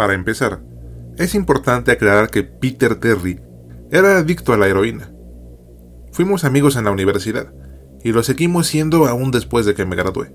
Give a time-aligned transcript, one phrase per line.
[0.00, 0.62] Para empezar,
[1.18, 3.38] es importante aclarar que Peter Terry
[3.90, 5.12] era adicto a la heroína.
[6.10, 7.52] Fuimos amigos en la universidad
[8.02, 10.34] y lo seguimos siendo aún después de que me gradué.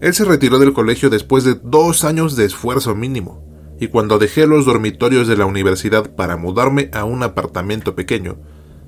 [0.00, 3.44] Él se retiró del colegio después de dos años de esfuerzo mínimo,
[3.78, 8.38] y cuando dejé los dormitorios de la universidad para mudarme a un apartamento pequeño,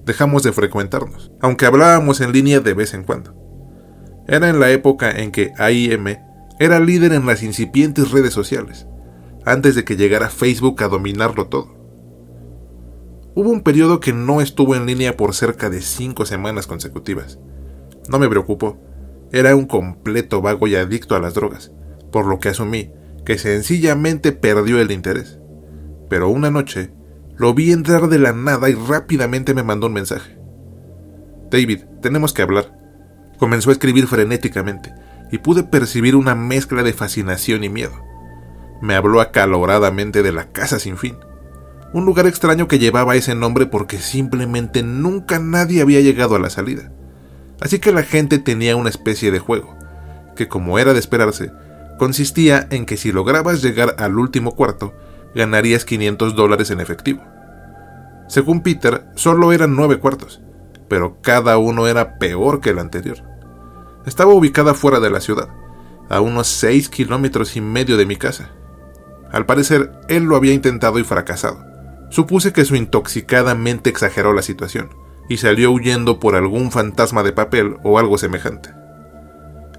[0.06, 3.34] dejamos de frecuentarnos, aunque hablábamos en línea de vez en cuando.
[4.28, 6.16] Era en la época en que AIM
[6.58, 8.86] era líder en las incipientes redes sociales,
[9.48, 11.74] antes de que llegara Facebook a dominarlo todo.
[13.34, 17.38] Hubo un periodo que no estuvo en línea por cerca de cinco semanas consecutivas.
[18.08, 18.78] No me preocupó,
[19.32, 21.72] era un completo vago y adicto a las drogas,
[22.10, 22.92] por lo que asumí
[23.24, 25.38] que sencillamente perdió el interés.
[26.08, 26.90] Pero una noche
[27.36, 30.38] lo vi entrar de la nada y rápidamente me mandó un mensaje.
[31.50, 32.74] David, tenemos que hablar.
[33.38, 34.94] Comenzó a escribir frenéticamente
[35.30, 38.07] y pude percibir una mezcla de fascinación y miedo.
[38.80, 41.16] Me habló acaloradamente de la casa sin fin,
[41.92, 46.50] un lugar extraño que llevaba ese nombre porque simplemente nunca nadie había llegado a la
[46.50, 46.90] salida.
[47.60, 49.74] Así que la gente tenía una especie de juego,
[50.36, 51.50] que como era de esperarse,
[51.98, 54.94] consistía en que si lograbas llegar al último cuarto,
[55.34, 57.22] ganarías 500 dólares en efectivo.
[58.28, 60.40] Según Peter, solo eran nueve cuartos,
[60.88, 63.18] pero cada uno era peor que el anterior.
[64.06, 65.48] Estaba ubicada fuera de la ciudad,
[66.08, 68.50] a unos 6 kilómetros y medio de mi casa.
[69.32, 71.64] Al parecer, él lo había intentado y fracasado.
[72.10, 74.88] Supuse que su intoxicada mente exageró la situación,
[75.28, 78.70] y salió huyendo por algún fantasma de papel o algo semejante.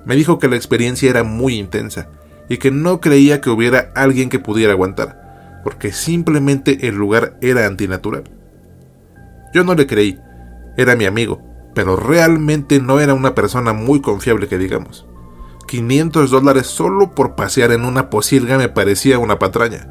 [0.05, 2.07] Me dijo que la experiencia era muy intensa
[2.47, 7.65] y que no creía que hubiera alguien que pudiera aguantar, porque simplemente el lugar era
[7.65, 8.23] antinatural.
[9.53, 10.19] Yo no le creí,
[10.77, 11.41] era mi amigo,
[11.73, 15.08] pero realmente no era una persona muy confiable que digamos.
[15.69, 19.87] 500 dólares solo por pasear en una posilga me parecía una patraña,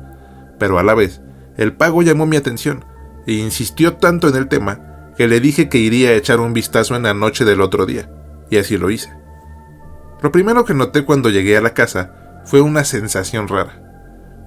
[0.59, 1.21] pero a la vez
[1.57, 2.85] el pago llamó mi atención
[3.29, 6.97] e insistió tanto en el tema que le dije que iría a echar un vistazo
[6.97, 8.11] en la noche del otro día,
[8.51, 9.13] y así lo hice.
[10.21, 13.81] Lo primero que noté cuando llegué a la casa fue una sensación rara.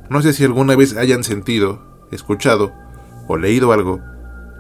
[0.09, 2.73] No sé si alguna vez hayan sentido, escuchado
[3.27, 4.01] o leído algo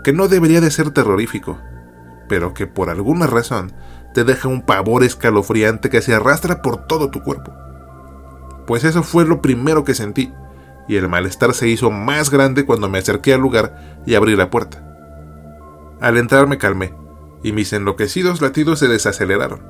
[0.05, 1.59] que no debería de ser terrorífico,
[2.29, 3.73] pero que por alguna razón
[4.13, 7.53] te deja un pavor escalofriante que se arrastra por todo tu cuerpo.
[8.67, 10.31] Pues eso fue lo primero que sentí,
[10.87, 14.49] y el malestar se hizo más grande cuando me acerqué al lugar y abrí la
[14.49, 14.83] puerta.
[15.99, 16.93] Al entrar me calmé,
[17.43, 19.61] y mis enloquecidos latidos se desaceleraron.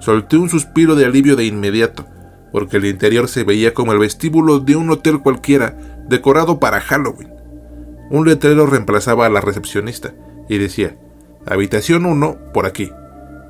[0.00, 2.06] Solté un suspiro de alivio de inmediato,
[2.50, 5.76] porque el interior se veía como el vestíbulo de un hotel cualquiera,
[6.08, 7.32] decorado para Halloween.
[8.10, 10.12] Un letrero reemplazaba a la recepcionista,
[10.48, 10.96] y decía,
[11.46, 12.92] Habitación 1, por aquí.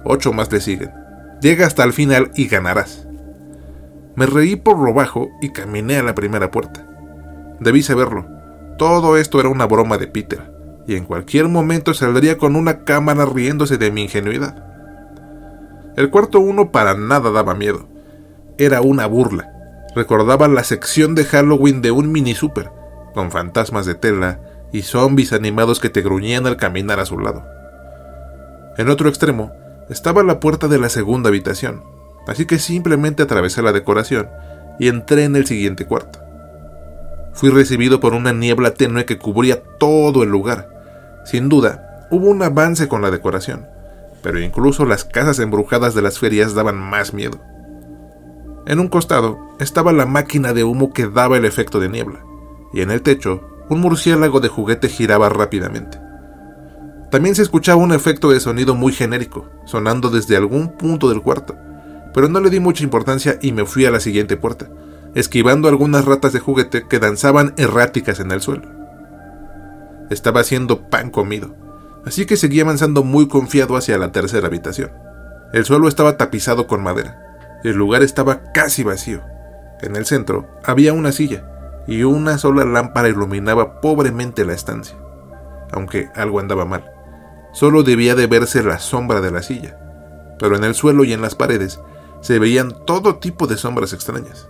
[0.04, 0.92] Ocho más le siguen.
[1.40, 3.06] Llega hasta el final y ganarás.
[4.14, 6.86] Me reí por lo bajo y caminé a la primera puerta.
[7.60, 8.26] Debí saberlo.
[8.78, 10.52] Todo esto era una broma de Peter
[10.86, 14.64] y en cualquier momento saldría con una cámara riéndose de mi ingenuidad.
[15.96, 17.88] El cuarto uno para nada daba miedo.
[18.58, 19.52] Era una burla.
[19.94, 22.70] Recordaba la sección de Halloween de un mini super,
[23.14, 24.40] con fantasmas de tela
[24.72, 27.44] y zombies animados que te gruñían al caminar a su lado.
[28.78, 29.52] En otro extremo
[29.92, 31.84] estaba la puerta de la segunda habitación,
[32.26, 34.28] así que simplemente atravesé la decoración
[34.78, 36.19] y entré en el siguiente cuarto.
[37.34, 40.69] Fui recibido por una niebla tenue que cubría todo el lugar.
[41.25, 43.66] Sin duda, hubo un avance con la decoración,
[44.22, 47.38] pero incluso las casas embrujadas de las ferias daban más miedo.
[48.66, 52.20] En un costado estaba la máquina de humo que daba el efecto de niebla,
[52.72, 55.98] y en el techo un murciélago de juguete giraba rápidamente.
[57.12, 61.55] También se escuchaba un efecto de sonido muy genérico, sonando desde algún punto del cuarto,
[62.15, 64.71] pero no le di mucha importancia y me fui a la siguiente puerta,
[65.15, 68.67] esquivando algunas ratas de juguete que danzaban erráticas en el suelo.
[70.09, 71.55] Estaba haciendo pan comido,
[72.06, 74.91] así que seguí avanzando muy confiado hacia la tercera habitación.
[75.53, 77.21] El suelo estaba tapizado con madera.
[77.62, 79.21] El lugar estaba casi vacío.
[79.83, 81.44] En el centro había una silla
[81.87, 84.97] y una sola lámpara iluminaba pobremente la estancia.
[85.73, 86.92] Aunque algo andaba mal.
[87.52, 89.78] Solo debía de verse la sombra de la silla,
[90.38, 91.81] pero en el suelo y en las paredes
[92.20, 94.49] se veían todo tipo de sombras extrañas.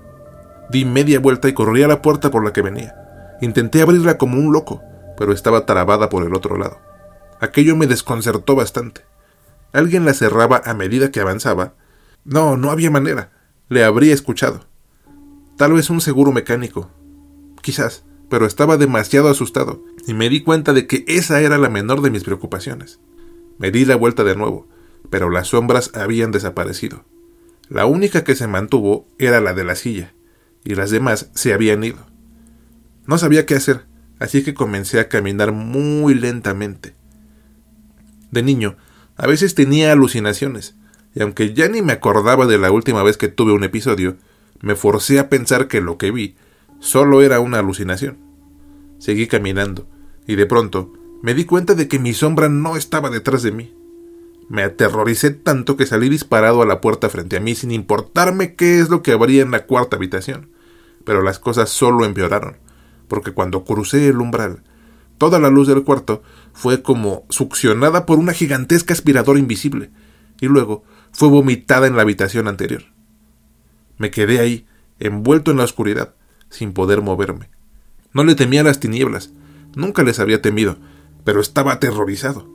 [0.70, 2.94] Di media vuelta y corrí a la puerta por la que venía.
[3.40, 4.82] Intenté abrirla como un loco,
[5.16, 6.78] pero estaba trabada por el otro lado.
[7.40, 9.02] Aquello me desconcertó bastante.
[9.72, 11.74] Alguien la cerraba a medida que avanzaba.
[12.24, 13.30] No, no había manera.
[13.68, 14.66] Le habría escuchado.
[15.56, 16.90] Tal vez un seguro mecánico.
[17.62, 22.02] Quizás, pero estaba demasiado asustado, y me di cuenta de que esa era la menor
[22.02, 23.00] de mis preocupaciones.
[23.58, 24.66] Me di la vuelta de nuevo,
[25.10, 27.04] pero las sombras habían desaparecido.
[27.68, 30.14] La única que se mantuvo era la de la silla
[30.64, 32.06] y las demás se habían ido.
[33.06, 33.86] No sabía qué hacer,
[34.18, 36.94] así que comencé a caminar muy lentamente.
[38.30, 38.76] De niño,
[39.16, 40.76] a veces tenía alucinaciones,
[41.14, 44.16] y aunque ya ni me acordaba de la última vez que tuve un episodio,
[44.60, 46.36] me forcé a pensar que lo que vi
[46.80, 48.31] solo era una alucinación.
[49.02, 49.88] Seguí caminando,
[50.28, 53.74] y de pronto me di cuenta de que mi sombra no estaba detrás de mí.
[54.48, 58.78] Me aterroricé tanto que salí disparado a la puerta frente a mí sin importarme qué
[58.78, 60.50] es lo que habría en la cuarta habitación.
[61.04, 62.58] Pero las cosas solo empeoraron,
[63.08, 64.62] porque cuando crucé el umbral,
[65.18, 66.22] toda la luz del cuarto
[66.52, 69.90] fue como succionada por una gigantesca aspiradora invisible,
[70.40, 72.84] y luego fue vomitada en la habitación anterior.
[73.98, 74.64] Me quedé ahí,
[75.00, 76.14] envuelto en la oscuridad,
[76.50, 77.50] sin poder moverme.
[78.12, 79.32] No le temía las tinieblas,
[79.74, 80.76] nunca les había temido,
[81.24, 82.48] pero estaba aterrorizado.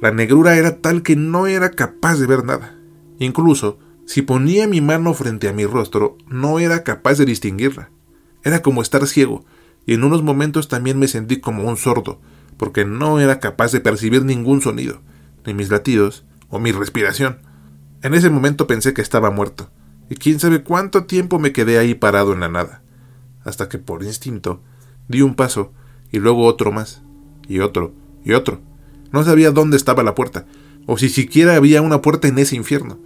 [0.00, 2.76] La negrura era tal que no era capaz de ver nada.
[3.18, 7.90] Incluso, si ponía mi mano frente a mi rostro, no era capaz de distinguirla.
[8.42, 9.44] Era como estar ciego,
[9.86, 12.20] y en unos momentos también me sentí como un sordo,
[12.56, 15.00] porque no era capaz de percibir ningún sonido,
[15.44, 17.38] ni mis latidos o mi respiración.
[18.02, 19.70] En ese momento pensé que estaba muerto,
[20.08, 22.82] y quién sabe cuánto tiempo me quedé ahí parado en la nada,
[23.44, 24.62] hasta que por instinto
[25.10, 25.72] di un paso
[26.12, 27.02] y luego otro más,
[27.48, 27.92] y otro,
[28.24, 28.60] y otro.
[29.12, 30.46] No sabía dónde estaba la puerta,
[30.86, 32.98] o si siquiera había una puerta en ese infierno,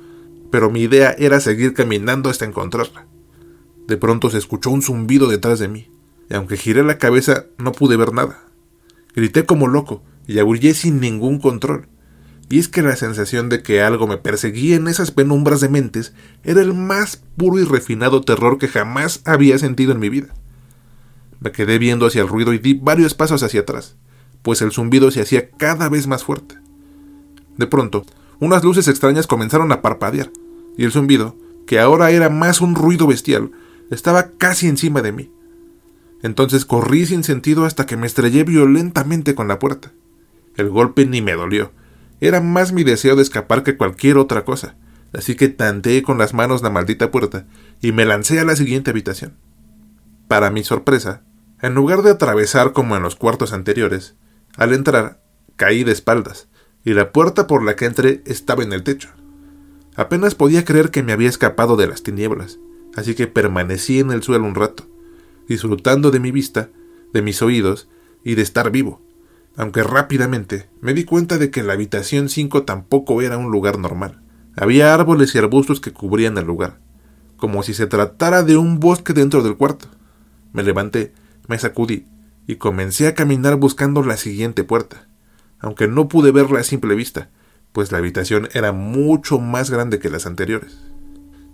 [0.50, 3.06] pero mi idea era seguir caminando hasta encontrarla.
[3.88, 5.90] De pronto se escuchó un zumbido detrás de mí,
[6.30, 8.44] y aunque giré la cabeza no pude ver nada.
[9.14, 11.88] Grité como loco y aullé sin ningún control
[12.48, 16.12] y es que la sensación de que algo me perseguía en esas penumbras de mentes
[16.42, 20.34] era el más puro y refinado terror que jamás había sentido en mi vida.
[21.44, 23.96] Me quedé viendo hacia el ruido y di varios pasos hacia atrás,
[24.40, 26.56] pues el zumbido se hacía cada vez más fuerte.
[27.58, 28.06] De pronto,
[28.40, 30.32] unas luces extrañas comenzaron a parpadear,
[30.78, 31.36] y el zumbido,
[31.66, 33.50] que ahora era más un ruido bestial,
[33.90, 35.30] estaba casi encima de mí.
[36.22, 39.92] Entonces corrí sin sentido hasta que me estrellé violentamente con la puerta.
[40.56, 41.72] El golpe ni me dolió,
[42.22, 44.76] era más mi deseo de escapar que cualquier otra cosa,
[45.12, 47.46] así que tanteé con las manos la maldita puerta
[47.82, 49.36] y me lancé a la siguiente habitación.
[50.26, 51.22] Para mi sorpresa,
[51.64, 54.14] en lugar de atravesar como en los cuartos anteriores,
[54.56, 55.20] al entrar
[55.56, 56.48] caí de espaldas,
[56.84, 59.10] y la puerta por la que entré estaba en el techo.
[59.96, 62.58] Apenas podía creer que me había escapado de las tinieblas,
[62.96, 64.86] así que permanecí en el suelo un rato,
[65.48, 66.68] disfrutando de mi vista,
[67.12, 67.88] de mis oídos
[68.24, 69.04] y de estar vivo
[69.56, 74.20] aunque rápidamente me di cuenta de que la habitación 5 tampoco era un lugar normal.
[74.56, 76.78] Había árboles y arbustos que cubrían el lugar,
[77.36, 79.86] como si se tratara de un bosque dentro del cuarto.
[80.52, 81.12] Me levanté,
[81.48, 82.06] me sacudí
[82.46, 85.08] y comencé a caminar buscando la siguiente puerta,
[85.58, 87.30] aunque no pude verla a simple vista,
[87.72, 90.78] pues la habitación era mucho más grande que las anteriores.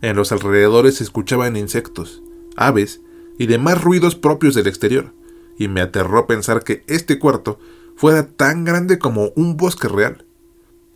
[0.02, 2.22] En los alrededores se escuchaban insectos,
[2.56, 3.00] aves
[3.38, 5.14] y demás ruidos propios del exterior,
[5.58, 7.58] y me aterró pensar que este cuarto
[7.96, 10.26] fuera tan grande como un bosque real.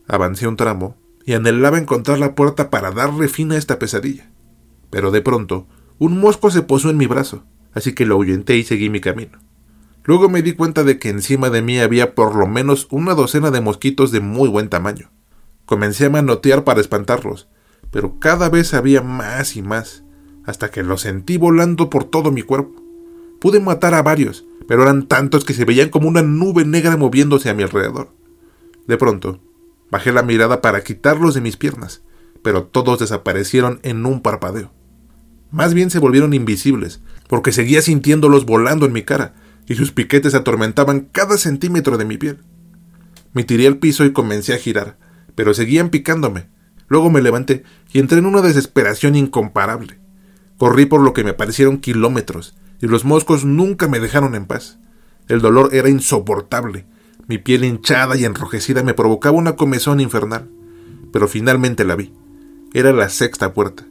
[0.08, 4.30] Avancé un tramo y anhelaba encontrar la puerta para darle fin a esta pesadilla.
[4.90, 5.66] Pero de pronto,
[5.98, 7.44] un mosco se posó en mi brazo,
[7.74, 9.38] así que lo ahuyenté y seguí mi camino.
[10.04, 13.50] Luego me di cuenta de que encima de mí había por lo menos una docena
[13.50, 15.10] de mosquitos de muy buen tamaño.
[15.64, 17.48] Comencé a manotear para espantarlos,
[17.90, 20.04] pero cada vez había más y más,
[20.44, 22.82] hasta que los sentí volando por todo mi cuerpo.
[23.40, 27.48] Pude matar a varios, pero eran tantos que se veían como una nube negra moviéndose
[27.48, 28.10] a mi alrededor.
[28.86, 29.40] De pronto,
[29.90, 32.02] bajé la mirada para quitarlos de mis piernas,
[32.42, 34.70] pero todos desaparecieron en un parpadeo.
[35.50, 39.34] Más bien se volvieron invisibles, porque seguía sintiéndolos volando en mi cara,
[39.66, 42.38] y sus piquetes atormentaban cada centímetro de mi piel.
[43.32, 44.98] Me tiré al piso y comencé a girar,
[45.34, 46.46] pero seguían picándome.
[46.88, 49.98] Luego me levanté y entré en una desesperación incomparable.
[50.58, 54.78] Corrí por lo que me parecieron kilómetros, y los moscos nunca me dejaron en paz.
[55.28, 56.86] El dolor era insoportable.
[57.26, 60.50] Mi piel hinchada y enrojecida me provocaba una comezón infernal.
[61.12, 62.12] Pero finalmente la vi.
[62.74, 63.86] Era la sexta puerta.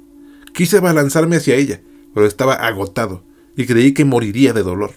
[0.53, 1.81] Quise abalanzarme hacia ella,
[2.13, 3.23] pero estaba agotado
[3.55, 4.91] y creí que moriría de dolor.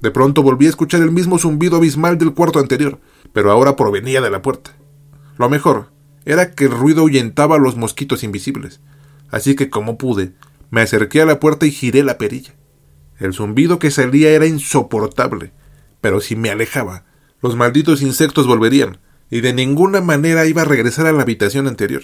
[0.00, 3.00] De pronto volví a escuchar el mismo zumbido abismal del cuarto anterior,
[3.32, 4.76] pero ahora provenía de la puerta.
[5.36, 5.90] Lo mejor
[6.24, 8.80] era que el ruido ahuyentaba a los mosquitos invisibles,
[9.30, 10.34] así que como pude,
[10.70, 12.54] me acerqué a la puerta y giré la perilla.
[13.18, 15.52] El zumbido que salía era insoportable,
[16.00, 17.04] pero si me alejaba,
[17.42, 18.98] los malditos insectos volverían,
[19.30, 22.02] y de ninguna manera iba a regresar a la habitación anterior.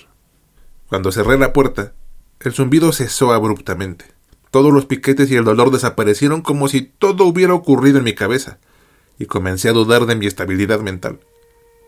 [0.89, 1.95] Cuando cerré la puerta,
[2.41, 4.14] el zumbido cesó abruptamente.
[4.55, 8.61] Todos los piquetes y el dolor desaparecieron como si todo hubiera ocurrido en mi cabeza,
[9.19, 11.19] y comencé a dudar de mi estabilidad mental.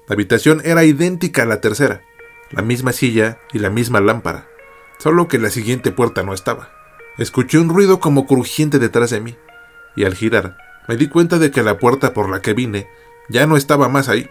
[0.08, 2.02] La habitación era idéntica a la tercera,
[2.50, 4.48] la misma silla y la misma lámpara,
[4.98, 6.72] solo que la siguiente puerta no estaba.
[7.18, 9.36] Escuché un ruido como crujiente detrás de mí,
[9.94, 10.56] y al girar
[10.88, 12.88] me di cuenta de que la puerta por la que vine
[13.28, 14.28] ya no estaba más ahí.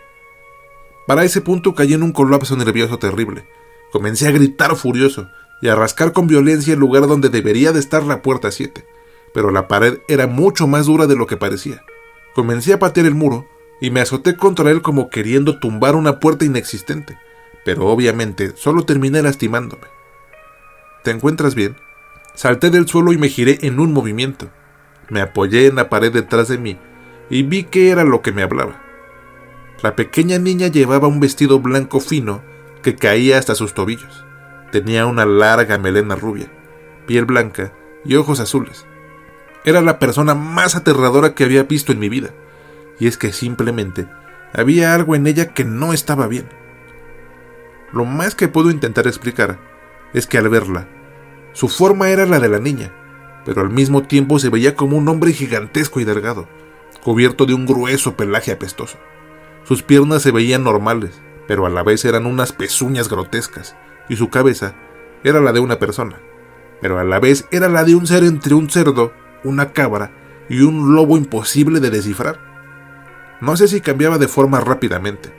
[1.07, 3.47] Para ese punto caí en un colapso nervioso terrible.
[3.93, 5.29] Comencé a gritar furioso
[5.61, 8.85] y a rascar con violencia el lugar donde debería de estar la puerta 7,
[9.33, 11.83] pero la pared era mucho más dura de lo que parecía.
[12.33, 13.47] Comencé a patear el muro
[13.81, 17.17] y me azoté contra él como queriendo tumbar una puerta inexistente,
[17.63, 19.87] pero obviamente solo terminé lastimándome.
[21.03, 21.75] ¿Te encuentras bien?
[22.33, 24.49] Salté del suelo y me giré en un movimiento.
[25.09, 26.77] Me apoyé en la pared detrás de mí
[27.29, 28.81] y vi que era lo que me hablaba.
[29.81, 32.41] La pequeña niña llevaba un vestido blanco fino
[32.81, 34.25] que caía hasta sus tobillos.
[34.75, 36.51] Tenía una larga melena rubia,
[37.07, 37.71] piel blanca
[38.03, 38.85] y ojos azules.
[39.63, 42.31] Era la persona más aterradora que había visto en mi vida,
[42.99, 44.05] y es que simplemente
[44.51, 46.49] había algo en ella que no estaba bien.
[47.93, 49.59] Lo más que puedo intentar explicar
[50.13, 50.89] es que al verla,
[51.53, 52.91] su forma era la de la niña,
[53.45, 56.49] pero al mismo tiempo se veía como un hombre gigantesco y delgado,
[57.01, 58.97] cubierto de un grueso pelaje apestoso.
[59.63, 63.77] Sus piernas se veían normales, pero a la vez eran unas pezuñas grotescas,
[64.09, 64.75] y su cabeza
[65.23, 66.19] era la de una persona,
[66.81, 70.11] pero a la vez era la de un ser entre un cerdo, una cabra
[70.49, 72.39] y un lobo imposible de descifrar.
[73.41, 75.33] No sé si cambiaba de forma rápidamente,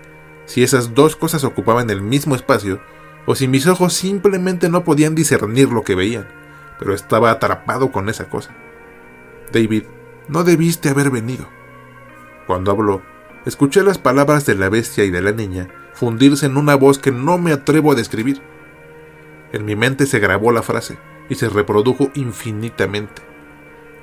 [0.45, 2.81] si esas dos cosas ocupaban el mismo espacio,
[3.27, 6.29] o si mis ojos simplemente no podían discernir lo que veían,
[6.79, 8.55] pero estaba atrapado con esa cosa.
[9.53, 9.85] David,
[10.29, 11.49] no debiste haber venido.
[12.47, 13.03] Cuando habló,
[13.45, 17.11] escuché las palabras de la bestia y de la niña fundirse en una voz que
[17.11, 18.43] no me atrevo a describir.
[19.57, 20.99] En mi mente se grabó la frase
[21.31, 23.23] y se reprodujo infinitamente.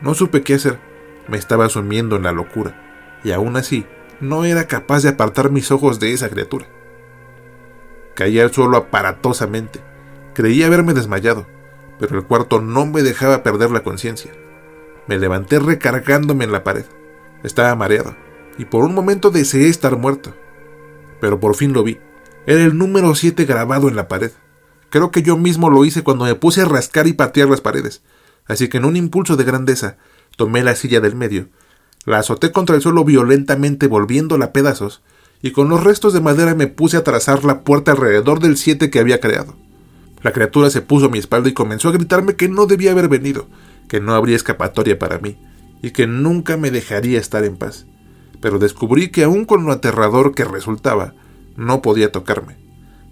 [0.01, 0.79] No supe qué hacer,
[1.27, 3.85] me estaba sumiendo en la locura, y aún así
[4.19, 6.65] no era capaz de apartar mis ojos de esa criatura.
[8.15, 9.79] Caí al suelo aparatosamente.
[10.33, 11.45] Creí haberme desmayado,
[11.99, 14.31] pero el cuarto no me dejaba perder la conciencia.
[15.07, 16.85] Me levanté recargándome en la pared.
[17.43, 18.15] Estaba mareado,
[18.57, 20.33] y por un momento deseé estar muerto.
[21.21, 21.99] Pero por fin lo vi.
[22.47, 24.31] Era el número 7 grabado en la pared.
[24.93, 28.03] Creo que yo mismo lo hice cuando me puse a rascar y patear las paredes.
[28.45, 29.97] Así que en un impulso de grandeza,
[30.37, 31.47] tomé la silla del medio,
[32.05, 35.01] la azoté contra el suelo violentamente volviéndola a pedazos,
[35.41, 38.91] y con los restos de madera me puse a trazar la puerta alrededor del 7
[38.91, 39.55] que había creado.
[40.21, 43.07] La criatura se puso a mi espalda y comenzó a gritarme que no debía haber
[43.07, 43.47] venido,
[43.89, 45.39] que no habría escapatoria para mí,
[45.81, 47.87] y que nunca me dejaría estar en paz.
[48.41, 51.15] Pero descubrí que aun con lo aterrador que resultaba,
[51.55, 52.62] no podía tocarme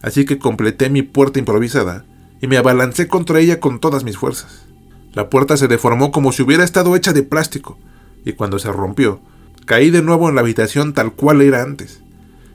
[0.01, 2.05] así que completé mi puerta improvisada
[2.41, 4.65] y me abalancé contra ella con todas mis fuerzas.
[5.13, 7.77] La puerta se deformó como si hubiera estado hecha de plástico,
[8.25, 9.19] y cuando se rompió,
[9.65, 12.01] caí de nuevo en la habitación tal cual era antes,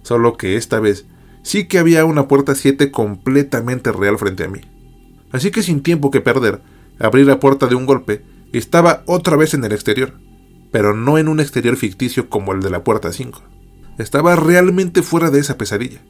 [0.02, 1.06] solo que esta vez
[1.42, 4.60] sí que había una puerta 7 completamente real frente a mí.
[5.32, 6.62] Así que sin tiempo que perder,
[6.98, 8.22] abrí la puerta de un golpe
[8.52, 10.14] y estaba otra vez en el exterior,
[10.72, 13.42] pero no en un exterior ficticio como el de la puerta 5.
[13.98, 16.00] Estaba realmente fuera de esa pesadilla.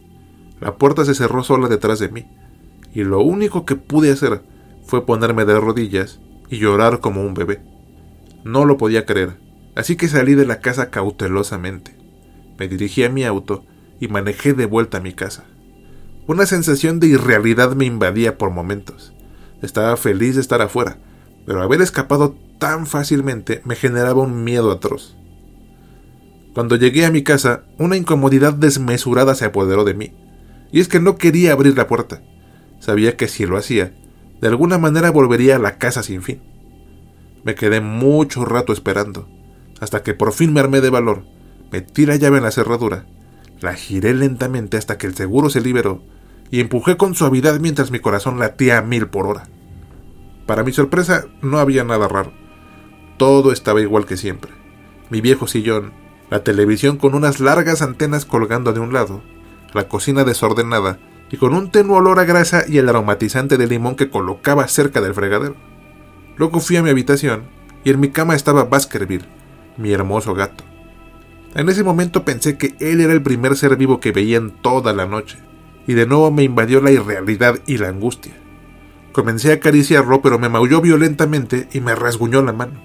[0.60, 2.26] La puerta se cerró sola detrás de mí,
[2.94, 4.42] y lo único que pude hacer
[4.84, 7.60] fue ponerme de rodillas y llorar como un bebé.
[8.44, 9.38] No lo podía creer,
[9.74, 11.96] así que salí de la casa cautelosamente.
[12.58, 13.64] Me dirigí a mi auto
[14.00, 15.44] y manejé de vuelta a mi casa.
[16.26, 19.12] Una sensación de irrealidad me invadía por momentos.
[19.62, 20.98] Estaba feliz de estar afuera,
[21.44, 25.16] pero haber escapado tan fácilmente me generaba un miedo atroz.
[26.54, 30.12] Cuando llegué a mi casa, una incomodidad desmesurada se apoderó de mí.
[30.76, 32.20] Y es que no quería abrir la puerta.
[32.80, 33.94] Sabía que si lo hacía,
[34.42, 36.42] de alguna manera volvería a la casa sin fin.
[37.44, 39.26] Me quedé mucho rato esperando,
[39.80, 41.24] hasta que por fin me armé de valor,
[41.72, 43.06] metí la llave en la cerradura,
[43.58, 46.02] la giré lentamente hasta que el seguro se liberó
[46.50, 49.48] y empujé con suavidad mientras mi corazón latía a mil por hora.
[50.44, 52.34] Para mi sorpresa, no había nada raro.
[53.16, 54.52] Todo estaba igual que siempre.
[55.08, 55.94] Mi viejo sillón,
[56.28, 59.22] la televisión con unas largas antenas colgando de un lado,
[59.72, 60.98] la cocina desordenada
[61.30, 65.00] y con un tenue olor a grasa y el aromatizante de limón que colocaba cerca
[65.00, 65.56] del fregadero.
[66.36, 67.44] Luego fui a mi habitación
[67.84, 69.26] y en mi cama estaba Baskerville,
[69.76, 70.64] mi hermoso gato.
[71.54, 74.92] En ese momento pensé que él era el primer ser vivo que veía en toda
[74.92, 75.38] la noche,
[75.86, 78.34] y de nuevo me invadió la irrealidad y la angustia.
[79.12, 82.82] Comencé a acariciarlo, pero me maulló violentamente y me rasguñó la mano.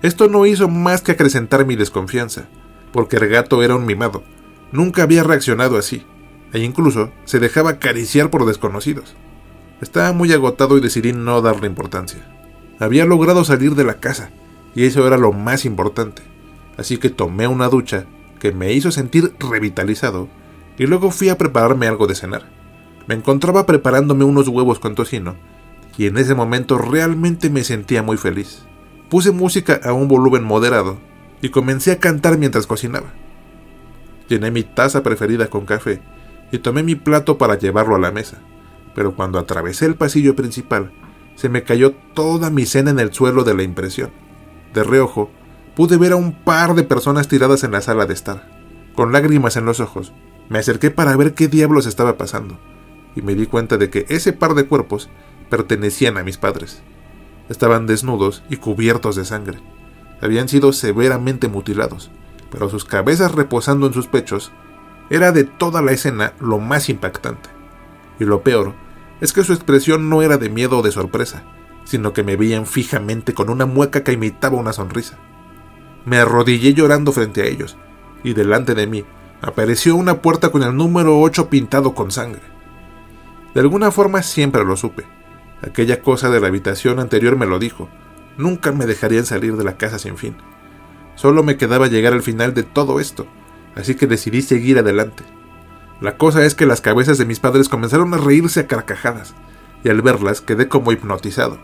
[0.00, 2.48] Esto no hizo más que acrecentar mi desconfianza,
[2.92, 4.22] porque el gato era un mimado,
[4.72, 6.06] Nunca había reaccionado así,
[6.52, 9.14] e incluso se dejaba acariciar por desconocidos.
[9.80, 12.26] Estaba muy agotado y decidí no darle importancia.
[12.78, 14.30] Había logrado salir de la casa,
[14.74, 16.22] y eso era lo más importante.
[16.76, 18.06] Así que tomé una ducha
[18.40, 20.28] que me hizo sentir revitalizado,
[20.78, 22.50] y luego fui a prepararme algo de cenar.
[23.06, 25.36] Me encontraba preparándome unos huevos con tocino,
[25.98, 28.64] y en ese momento realmente me sentía muy feliz.
[29.10, 30.98] Puse música a un volumen moderado
[31.42, 33.12] y comencé a cantar mientras cocinaba.
[34.32, 36.00] Llené mi taza preferida con café
[36.50, 38.38] y tomé mi plato para llevarlo a la mesa,
[38.94, 40.90] pero cuando atravesé el pasillo principal,
[41.34, 44.10] se me cayó toda mi cena en el suelo de la impresión.
[44.72, 45.30] De reojo,
[45.76, 48.48] pude ver a un par de personas tiradas en la sala de estar.
[48.94, 50.14] Con lágrimas en los ojos,
[50.48, 52.58] me acerqué para ver qué diablos estaba pasando,
[53.14, 55.10] y me di cuenta de que ese par de cuerpos
[55.50, 56.82] pertenecían a mis padres.
[57.50, 59.58] Estaban desnudos y cubiertos de sangre.
[60.22, 62.10] Habían sido severamente mutilados,
[62.52, 64.52] pero sus cabezas reposando en sus pechos
[65.10, 67.48] era de toda la escena lo más impactante.
[68.20, 68.74] Y lo peor
[69.20, 71.42] es que su expresión no era de miedo o de sorpresa,
[71.84, 75.18] sino que me veían fijamente con una mueca que imitaba una sonrisa.
[76.04, 77.76] Me arrodillé llorando frente a ellos,
[78.22, 79.04] y delante de mí
[79.40, 82.42] apareció una puerta con el número 8 pintado con sangre.
[83.54, 85.04] De alguna forma siempre lo supe.
[85.62, 87.88] Aquella cosa de la habitación anterior me lo dijo.
[88.36, 90.36] Nunca me dejarían salir de la casa sin fin.
[91.14, 93.26] Solo me quedaba llegar al final de todo esto,
[93.74, 95.24] así que decidí seguir adelante.
[96.00, 99.34] La cosa es que las cabezas de mis padres comenzaron a reírse a carcajadas,
[99.84, 101.58] y al verlas quedé como hipnotizado.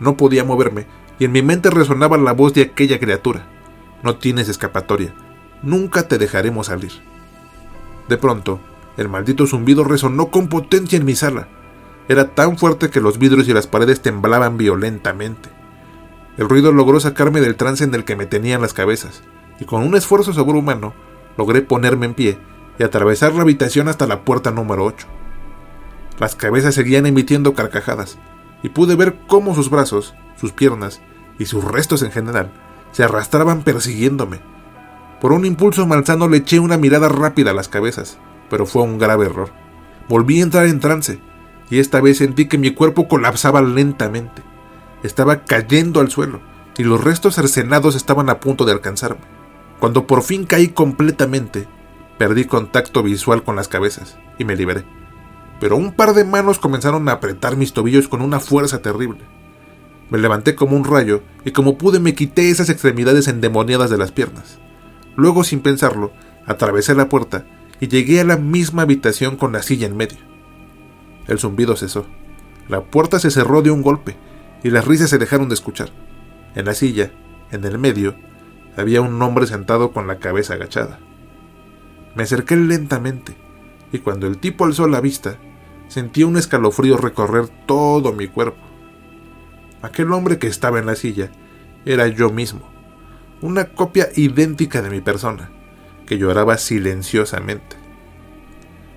[0.00, 0.86] No podía moverme,
[1.18, 3.46] y en mi mente resonaba la voz de aquella criatura.
[4.02, 5.14] No tienes escapatoria.
[5.62, 6.92] Nunca te dejaremos salir.
[8.08, 8.60] De pronto,
[8.96, 11.48] el maldito zumbido resonó con potencia en mi sala.
[12.08, 15.50] Era tan fuerte que los vidrios y las paredes temblaban violentamente.
[16.38, 19.22] El ruido logró sacarme del trance en el que me tenían las cabezas,
[19.58, 20.94] y con un esfuerzo sobrehumano
[21.36, 22.38] logré ponerme en pie
[22.78, 25.08] y atravesar la habitación hasta la puerta número 8.
[26.20, 28.18] Las cabezas seguían emitiendo carcajadas,
[28.62, 31.00] y pude ver cómo sus brazos, sus piernas
[31.40, 32.52] y sus restos en general
[32.92, 34.40] se arrastraban persiguiéndome.
[35.20, 38.16] Por un impulso malsano le eché una mirada rápida a las cabezas,
[38.48, 39.50] pero fue un grave error.
[40.08, 41.20] Volví a entrar en trance,
[41.68, 44.42] y esta vez sentí que mi cuerpo colapsaba lentamente.
[45.02, 46.40] Estaba cayendo al suelo,
[46.76, 49.22] y los restos cercenados estaban a punto de alcanzarme.
[49.80, 51.68] Cuando por fin caí completamente,
[52.18, 54.84] perdí contacto visual con las cabezas, y me liberé
[55.60, 59.20] pero un par de manos comenzaron a apretar mis tobillos con una fuerza terrible.
[60.10, 64.12] Me levanté como un rayo y como pude me quité esas extremidades endemoniadas de las
[64.12, 64.58] piernas.
[65.16, 66.12] Luego, sin pensarlo,
[66.46, 67.44] atravesé la puerta
[67.80, 70.18] y llegué a la misma habitación con la silla en medio.
[71.26, 72.06] El zumbido cesó.
[72.68, 74.16] La puerta se cerró de un golpe
[74.62, 75.90] y las risas se dejaron de escuchar.
[76.54, 77.12] En la silla,
[77.50, 78.16] en el medio,
[78.76, 80.98] había un hombre sentado con la cabeza agachada.
[82.14, 83.36] Me acerqué lentamente
[83.92, 85.38] y cuando el tipo alzó la vista,
[85.88, 88.60] Sentí un escalofrío recorrer todo mi cuerpo.
[89.80, 91.32] Aquel hombre que estaba en la silla
[91.86, 92.68] era yo mismo,
[93.40, 95.50] una copia idéntica de mi persona,
[96.06, 97.76] que lloraba silenciosamente.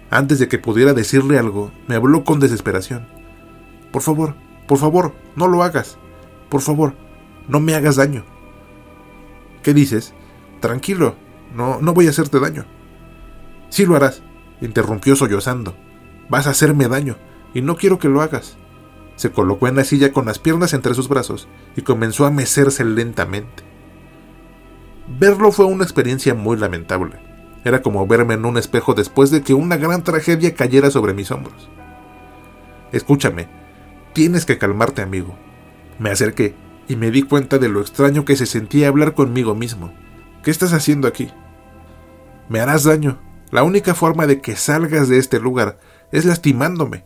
[0.09, 3.07] Antes de que pudiera decirle algo, me habló con desesperación.
[3.91, 4.35] Por favor,
[4.71, 5.97] por favor, no lo hagas.
[6.47, 6.93] Por favor,
[7.49, 8.23] no me hagas daño.
[9.63, 10.13] ¿Qué dices?
[10.61, 11.17] Tranquilo,
[11.53, 12.63] no, no voy a hacerte daño.
[13.67, 14.23] Sí lo harás,
[14.61, 15.75] interrumpió sollozando.
[16.29, 17.17] Vas a hacerme daño,
[17.53, 18.55] y no quiero que lo hagas.
[19.17, 22.85] Se colocó en la silla con las piernas entre sus brazos y comenzó a mecerse
[22.85, 23.63] lentamente.
[25.19, 27.19] Verlo fue una experiencia muy lamentable.
[27.65, 31.29] Era como verme en un espejo después de que una gran tragedia cayera sobre mis
[31.29, 31.69] hombros.
[32.93, 33.60] Escúchame,
[34.13, 35.35] tienes que calmarte, amigo.
[35.99, 36.55] Me acerqué
[36.87, 39.93] y me di cuenta de lo extraño que se sentía hablar conmigo mismo.
[40.43, 41.31] ¿Qué estás haciendo aquí?
[42.49, 43.19] Me harás daño.
[43.51, 45.79] La única forma de que salgas de este lugar
[46.11, 47.05] es lastimándome.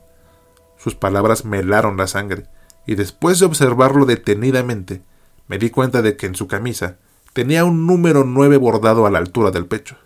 [0.77, 2.47] Sus palabras me helaron la sangre,
[2.85, 5.01] y después de observarlo detenidamente,
[5.47, 6.97] me di cuenta de que en su camisa
[7.33, 9.97] tenía un número nueve bordado a la altura del pecho.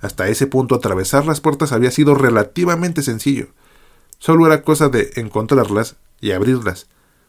[0.00, 3.48] Hasta ese punto atravesar las puertas había sido relativamente sencillo.
[4.18, 6.88] Solo era cosa de encontrarlas y abrirlas,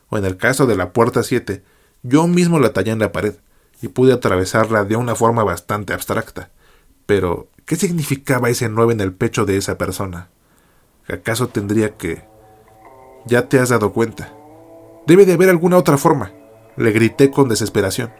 [0.09, 1.63] o en el caso de la puerta 7,
[2.03, 3.35] yo mismo la tallé en la pared
[3.81, 6.49] y pude atravesarla de una forma bastante abstracta.
[7.05, 10.29] Pero, ¿qué significaba ese nueve en el pecho de esa persona?
[11.07, 12.23] ¿Acaso tendría que...
[13.25, 14.33] Ya te has dado cuenta.
[15.07, 16.31] Debe de haber alguna otra forma.
[16.77, 18.11] Le grité con desesperación.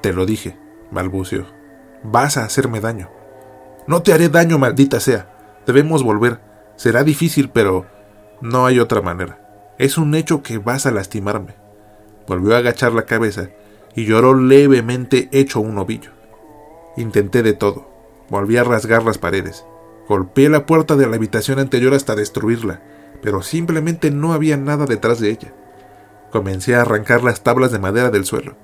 [0.00, 0.58] Te lo dije,
[0.90, 1.46] balbuceó.
[2.04, 3.10] Vas a hacerme daño.
[3.86, 5.60] No te haré daño, maldita sea.
[5.66, 6.40] Debemos volver.
[6.76, 7.86] Será difícil, pero
[8.40, 9.47] no hay otra manera.
[9.78, 11.54] Es un hecho que vas a lastimarme.
[12.26, 13.50] Volvió a agachar la cabeza
[13.94, 16.10] y lloró levemente hecho un ovillo.
[16.96, 17.88] Intenté de todo.
[18.28, 19.64] Volví a rasgar las paredes.
[20.08, 22.82] Golpeé la puerta de la habitación anterior hasta destruirla,
[23.22, 25.54] pero simplemente no había nada detrás de ella.
[26.32, 28.56] Comencé a arrancar las tablas de madera del suelo,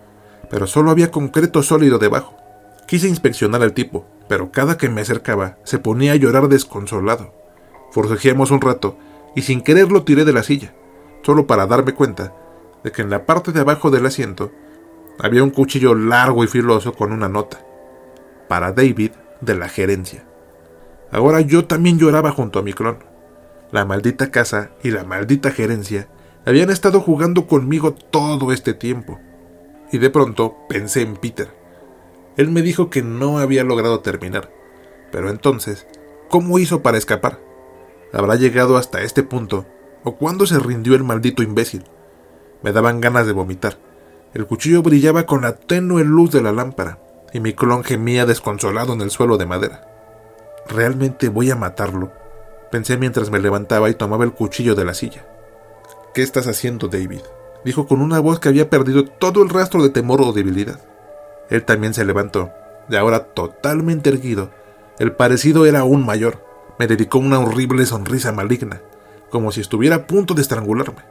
[0.50, 2.37] pero solo había concreto sólido debajo.
[2.88, 7.33] Quise inspeccionar al tipo, pero cada que me acercaba se ponía a llorar desconsolado.
[7.92, 8.98] Forcejeamos un rato
[9.37, 10.74] y sin querer lo tiré de la silla,
[11.24, 12.34] solo para darme cuenta
[12.82, 14.52] de que en la parte de abajo del asiento
[15.18, 17.64] Había un cuchillo largo y filoso con una nota.
[18.48, 20.24] Para David de la gerencia.
[21.12, 22.98] Ahora yo también lloraba junto a mi clon.
[23.70, 26.08] La maldita casa y la maldita gerencia
[26.44, 29.20] habían estado jugando conmigo todo este tiempo.
[29.92, 31.48] Y de pronto pensé en Peter.
[32.37, 34.50] Él me dijo que no había logrado terminar.
[35.12, 35.87] Pero entonces,
[36.28, 37.38] ¿cómo hizo para escapar?
[38.12, 39.64] ¿Habrá llegado hasta este punto?
[40.04, 41.84] ¿O cuándo se rindió el maldito imbécil?
[42.62, 43.78] Me daban ganas de vomitar.
[44.34, 46.98] El cuchillo brillaba con la tenue luz de la lámpara,
[47.32, 49.88] y mi clon gemía desconsolado en el suelo de madera.
[50.68, 52.12] ¿Realmente voy a matarlo?
[52.70, 55.26] Pensé mientras me levantaba y tomaba el cuchillo de la silla.
[56.12, 57.20] ¿Qué estás haciendo, David?
[57.64, 60.80] dijo con una voz que había perdido todo el rastro de temor o debilidad.
[61.48, 62.50] Él también se levantó,
[62.90, 64.50] y ahora totalmente erguido.
[64.98, 66.44] El parecido era aún mayor.
[66.78, 68.82] Me dedicó una horrible sonrisa maligna,
[69.34, 71.02] como si estuviera a punto de estrangularme.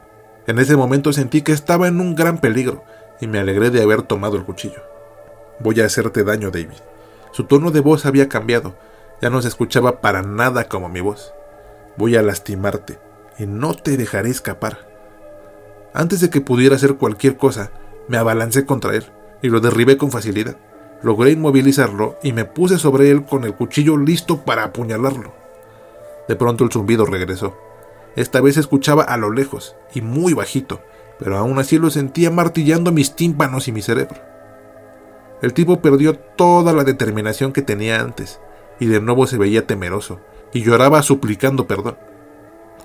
[0.46, 2.82] En ese momento sentí que estaba en un gran peligro,
[3.20, 4.82] y me alegré de haber tomado el cuchillo.
[5.60, 6.80] Voy a hacerte daño, David.
[7.32, 8.76] Su tono de voz había cambiado,
[9.20, 11.34] ya no se escuchaba para nada como mi voz.
[11.98, 12.98] Voy a lastimarte,
[13.38, 14.88] y no te dejaré escapar.
[15.92, 17.72] Antes de que pudiera hacer cualquier cosa,
[18.08, 19.04] me abalancé contra él
[19.42, 20.56] y lo derribé con facilidad.
[21.02, 25.34] Logré inmovilizarlo y me puse sobre él con el cuchillo listo para apuñalarlo.
[26.26, 27.54] De pronto el zumbido regresó.
[28.16, 30.80] Esta vez escuchaba a lo lejos y muy bajito,
[31.18, 34.20] pero aún así lo sentía martillando mis tímpanos y mi cerebro.
[35.42, 38.40] El tipo perdió toda la determinación que tenía antes
[38.78, 40.20] y de nuevo se veía temeroso
[40.52, 41.96] y lloraba suplicando perdón.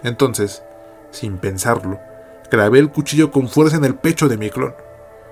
[0.04, 0.63] Entonces,
[1.12, 2.00] sin pensarlo,
[2.50, 4.74] clavé el cuchillo con fuerza en el pecho de mi clon,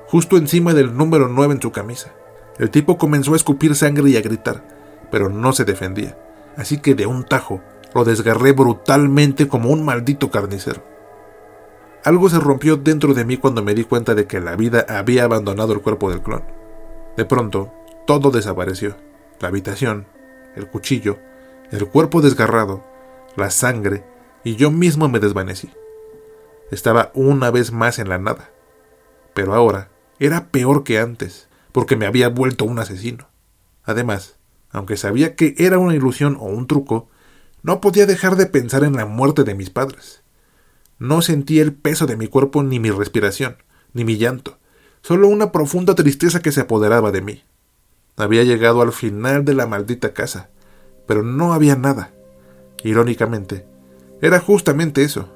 [0.07, 2.13] justo encima del número 9 en su camisa.
[2.59, 4.63] El tipo comenzó a escupir sangre y a gritar,
[5.11, 6.17] pero no se defendía,
[6.55, 7.61] así que de un tajo
[7.93, 10.83] lo desgarré brutalmente como un maldito carnicero.
[12.03, 15.23] Algo se rompió dentro de mí cuando me di cuenta de que la vida había
[15.23, 16.43] abandonado el cuerpo del clon.
[17.17, 17.73] De pronto,
[18.05, 18.95] todo desapareció.
[19.39, 20.07] La habitación,
[20.55, 21.17] el cuchillo,
[21.71, 22.83] el cuerpo desgarrado,
[23.35, 24.03] la sangre,
[24.43, 25.69] y yo mismo me desvanecí.
[26.71, 28.49] Estaba una vez más en la nada.
[29.33, 33.27] Pero ahora era peor que antes, porque me había vuelto un asesino.
[33.83, 34.37] Además,
[34.71, 37.09] aunque sabía que era una ilusión o un truco,
[37.63, 40.23] no podía dejar de pensar en la muerte de mis padres.
[40.99, 43.57] No sentía el peso de mi cuerpo ni mi respiración,
[43.93, 44.57] ni mi llanto,
[45.01, 47.43] solo una profunda tristeza que se apoderaba de mí.
[48.15, 50.49] Había llegado al final de la maldita casa,
[51.05, 52.13] pero no había nada.
[52.83, 53.65] Irónicamente,
[54.21, 55.33] era justamente eso,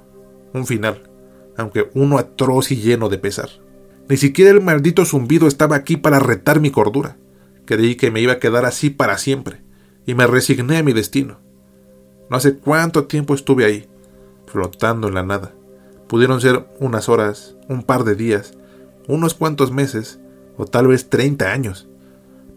[0.53, 1.11] un final
[1.57, 3.49] aunque uno atroz y lleno de pesar.
[4.09, 7.17] Ni siquiera el maldito zumbido estaba aquí para retar mi cordura.
[7.65, 9.61] Creí que me iba a quedar así para siempre,
[10.05, 11.39] y me resigné a mi destino.
[12.31, 13.87] No sé cuánto tiempo estuve ahí,
[14.47, 15.53] flotando en la nada.
[16.07, 18.53] Pudieron ser unas horas, un par de días,
[19.07, 20.19] unos cuantos meses,
[20.57, 21.87] o tal vez treinta años.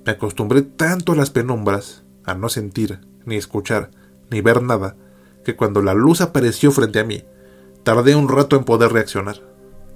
[0.07, 3.91] Me acostumbré tanto a las penumbras, a no sentir, ni escuchar,
[4.31, 4.97] ni ver nada,
[5.45, 7.25] que cuando la luz apareció frente a mí,
[7.85, 9.43] Tardé un rato en poder reaccionar.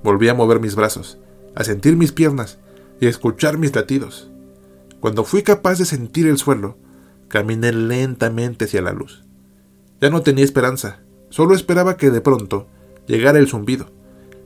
[0.05, 1.19] Volví a mover mis brazos,
[1.55, 2.59] a sentir mis piernas
[3.01, 4.31] y a escuchar mis latidos.
[5.01, 6.77] Cuando fui capaz de sentir el suelo,
[7.29, 9.28] caminé lentamente hacia la luz.
[10.01, 12.67] Ya no tenía esperanza, solo esperaba que de pronto
[13.07, 13.87] llegara el zumbido,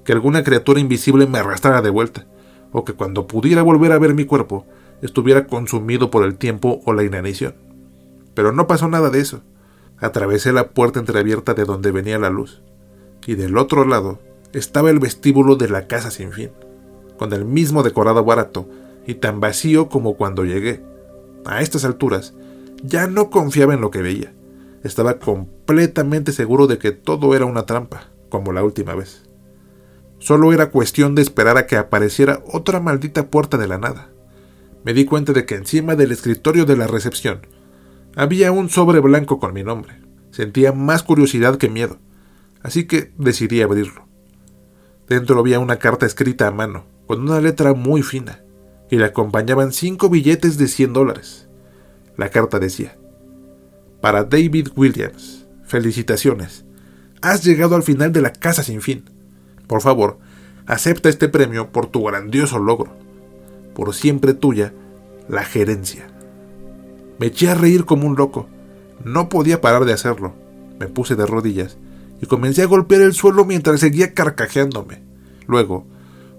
[0.04, 2.26] que alguna criatura invisible me arrastrara de vuelta,
[2.72, 4.66] o que cuando pudiera volver a ver mi cuerpo
[5.02, 7.54] estuviera consumido por el tiempo o la inanición.
[8.34, 9.42] Pero no pasó nada de eso.
[9.98, 12.62] Atravesé la puerta entreabierta de donde venía la luz
[13.26, 14.18] y del otro lado
[14.52, 16.50] estaba el vestíbulo de la casa sin fin,
[17.18, 18.68] con el mismo decorado barato
[19.06, 20.82] y tan vacío como cuando llegué.
[21.44, 22.34] A estas alturas
[22.82, 24.32] ya no confiaba en lo que veía.
[24.82, 29.22] Estaba completamente seguro de que todo era una trampa, como la última vez.
[30.18, 34.10] Solo era cuestión de esperar a que apareciera otra maldita puerta de la nada.
[34.84, 37.46] Me di cuenta de que encima del escritorio de la recepción
[38.16, 40.00] había un sobre blanco con mi nombre.
[40.30, 41.98] Sentía más curiosidad que miedo
[42.62, 44.06] así que decidí abrirlo.
[45.08, 48.42] Dentro había una carta escrita a mano, con una letra muy fina,
[48.90, 51.48] y le acompañaban cinco billetes de 100 dólares.
[52.16, 52.96] La carta decía,
[54.02, 56.64] Para David Williams, felicitaciones.
[57.20, 59.04] Has llegado al final de la casa sin fin.
[59.68, 60.18] Por favor,
[60.66, 62.96] acepta este premio por tu grandioso logro.
[63.76, 64.74] Por siempre tuya,
[65.28, 66.08] la gerencia.
[67.20, 68.48] Me eché a reír como un loco.
[69.04, 70.34] No podía parar de hacerlo.
[70.80, 71.78] Me puse de rodillas
[72.20, 75.00] y comencé a golpear el suelo mientras seguía carcajeándome.
[75.46, 75.86] Luego,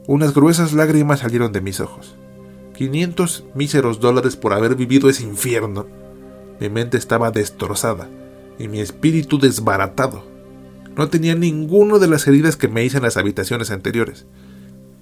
[0.06, 2.18] unas gruesas lágrimas salieron de mis ojos.
[2.76, 6.03] 500 míseros dólares por haber vivido ese infierno.
[6.64, 8.08] Mi mente estaba destrozada
[8.58, 10.24] y mi espíritu desbaratado.
[10.96, 14.26] No tenía ninguno de las heridas que me hice en las habitaciones anteriores.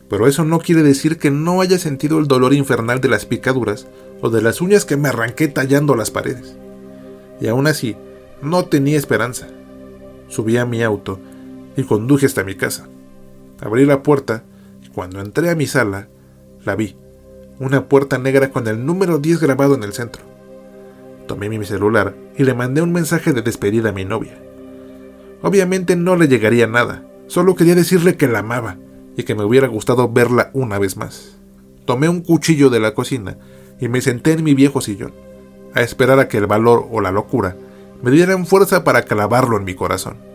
[0.10, 3.86] Pero eso no quiere decir que no haya sentido el dolor infernal de las picaduras
[4.22, 6.58] o de las uñas que me arranqué tallando las paredes.
[7.40, 7.96] Y aún así,
[8.42, 9.48] no tenía esperanza.
[10.30, 11.20] Subí a mi auto
[11.78, 12.88] y conduje hasta mi casa.
[13.60, 14.46] Abrí la puerta
[14.84, 16.08] y cuando entré a mi sala,
[16.66, 16.96] la vi.
[17.60, 20.31] Una puerta negra con el número 10 grabado en el centro.
[21.28, 24.38] Tomé mi celular y le mandé un mensaje de despedida a mi novia.
[25.42, 28.78] Obviamente no le llegaría nada, solo quería decirle que la amaba
[29.16, 31.38] y que me hubiera gustado verla una vez más.
[31.86, 33.38] Tomé un cuchillo de la cocina
[33.80, 35.14] y me senté en mi viejo sillón,
[35.74, 37.56] a esperar a que el valor o la locura
[38.02, 40.31] me dieran fuerza para clavarlo en mi corazón.